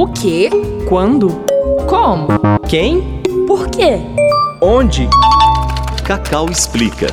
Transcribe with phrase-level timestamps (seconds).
[0.00, 0.48] O quê?
[0.88, 1.28] Quando?
[1.86, 2.28] Como?
[2.66, 3.20] Quem?
[3.46, 3.98] Por quê?
[4.58, 5.06] Onde?
[6.02, 7.08] Cacau explica.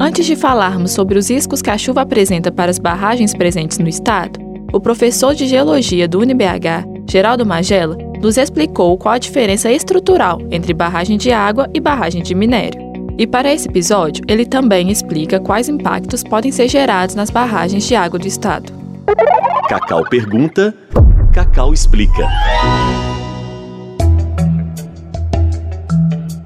[0.00, 3.86] Antes de falarmos sobre os riscos que a chuva apresenta para as barragens presentes no
[3.86, 4.40] estado,
[4.72, 10.72] o professor de Geologia do UniBH, Geraldo Magela, nos explicou qual a diferença estrutural entre
[10.72, 12.80] barragem de água e barragem de minério.
[13.18, 17.94] E para esse episódio, ele também explica quais impactos podem ser gerados nas barragens de
[17.94, 18.87] água do estado.
[19.68, 20.74] Cacau pergunta,
[21.32, 22.28] Cacau explica.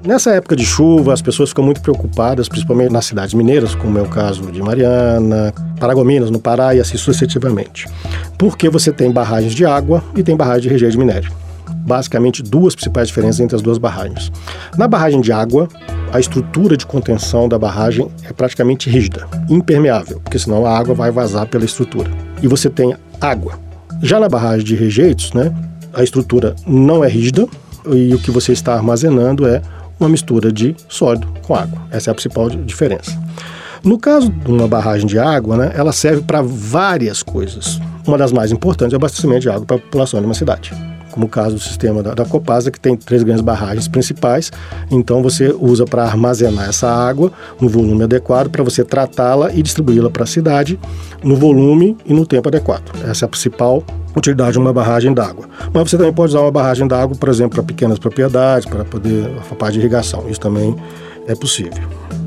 [0.05, 4.01] Nessa época de chuva, as pessoas ficam muito preocupadas, principalmente nas cidades mineiras, como é
[4.01, 7.87] o caso de Mariana, Paragominas, no Pará e assim sucessivamente.
[8.37, 11.31] Porque você tem barragens de água e tem barragem de rejeito de minério.
[11.85, 14.31] Basicamente, duas principais diferenças entre as duas barragens.
[14.77, 15.67] Na barragem de água,
[16.13, 21.09] a estrutura de contenção da barragem é praticamente rígida, impermeável, porque senão a água vai
[21.09, 22.11] vazar pela estrutura.
[22.39, 23.59] E você tem água.
[23.99, 25.51] Já na barragem de rejeitos, né,
[25.91, 27.47] a estrutura não é rígida
[27.91, 29.59] e o que você está armazenando é
[29.99, 31.81] uma mistura de sólido com água.
[31.89, 33.19] Essa é a principal diferença.
[33.83, 37.81] No caso de uma barragem de água, né, ela serve para várias coisas.
[38.05, 40.71] Uma das mais importantes é o abastecimento de água para a população de uma cidade.
[41.13, 44.51] Como o caso do sistema da, da Copasa, que tem três grandes barragens principais.
[44.89, 50.09] Então você usa para armazenar essa água no volume adequado, para você tratá-la e distribuí-la
[50.09, 50.79] para a cidade
[51.23, 52.91] no volume e no tempo adequado.
[53.07, 53.83] Essa é a principal
[54.15, 55.45] utilidade de uma barragem d'água.
[55.71, 59.29] Mas você também pode usar uma barragem d'água, por exemplo, para pequenas propriedades, para poder
[59.51, 60.25] a parte de irrigação.
[60.27, 60.75] Isso também
[61.27, 61.83] é possível.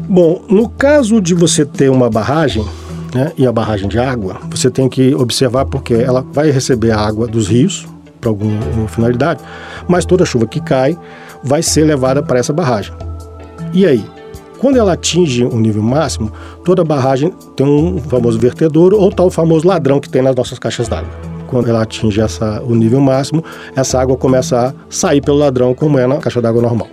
[0.09, 2.65] Bom, no caso de você ter uma barragem,
[3.13, 7.01] né, e a barragem de água, você tem que observar porque ela vai receber a
[7.01, 7.85] água dos rios
[8.21, 9.43] para alguma finalidade,
[9.89, 10.97] mas toda chuva que cai
[11.43, 12.95] vai ser levada para essa barragem.
[13.73, 14.05] E aí,
[14.59, 16.33] quando ela atinge o um nível máximo,
[16.65, 20.89] toda barragem tem um famoso vertedouro ou tal famoso ladrão que tem nas nossas caixas
[20.89, 21.11] d'água
[21.47, 23.43] quando ela atinge essa, o nível máximo,
[23.75, 26.89] essa água começa a sair pelo ladrão, como é na caixa d'água normal.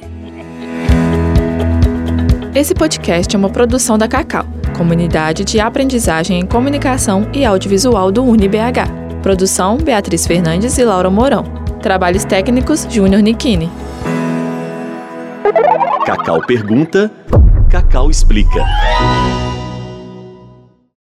[2.56, 4.46] Esse podcast é uma produção da Cacau,
[4.78, 9.03] Comunidade de Aprendizagem em Comunicação e Audiovisual do UniBH.
[9.24, 11.46] Produção: Beatriz Fernandes e Laura Mourão.
[11.82, 13.72] Trabalhos técnicos: Júnior Nikini.
[16.06, 17.10] Cacau pergunta,
[17.70, 18.66] Cacau explica.